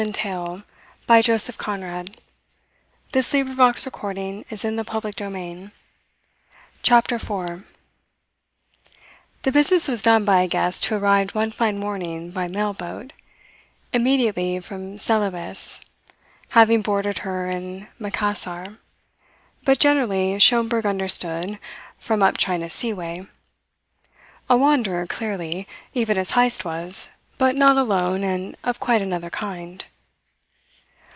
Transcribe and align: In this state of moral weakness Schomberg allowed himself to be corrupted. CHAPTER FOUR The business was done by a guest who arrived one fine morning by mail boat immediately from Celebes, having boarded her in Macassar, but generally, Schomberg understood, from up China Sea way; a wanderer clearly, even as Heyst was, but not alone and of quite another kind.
In 0.01 0.07
this 0.07 0.19
state 0.19 0.31
of 0.31 0.35
moral 0.35 0.63
weakness 1.07 1.55
Schomberg 1.61 2.17
allowed 3.13 3.79
himself 4.49 4.65
to 4.65 4.71
be 4.71 5.13
corrupted. 5.13 5.71
CHAPTER 6.81 7.19
FOUR 7.19 7.63
The 9.43 9.51
business 9.51 9.87
was 9.87 10.01
done 10.01 10.25
by 10.25 10.41
a 10.41 10.47
guest 10.47 10.85
who 10.85 10.95
arrived 10.95 11.35
one 11.35 11.51
fine 11.51 11.77
morning 11.77 12.31
by 12.31 12.47
mail 12.47 12.73
boat 12.73 13.13
immediately 13.93 14.59
from 14.59 14.97
Celebes, 14.97 15.81
having 16.49 16.81
boarded 16.81 17.19
her 17.19 17.47
in 17.51 17.87
Macassar, 17.99 18.79
but 19.63 19.77
generally, 19.77 20.39
Schomberg 20.39 20.87
understood, 20.87 21.59
from 21.99 22.23
up 22.23 22.39
China 22.39 22.71
Sea 22.71 22.93
way; 22.93 23.27
a 24.49 24.57
wanderer 24.57 25.05
clearly, 25.05 25.67
even 25.93 26.17
as 26.17 26.31
Heyst 26.31 26.65
was, 26.65 27.11
but 27.37 27.55
not 27.55 27.77
alone 27.77 28.23
and 28.23 28.55
of 28.63 28.79
quite 28.79 29.03
another 29.03 29.29
kind. 29.29 29.85